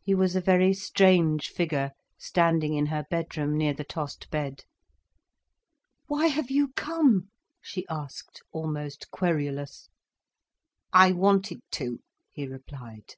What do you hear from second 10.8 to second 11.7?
"I wanted